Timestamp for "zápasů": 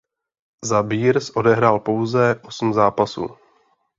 2.73-3.27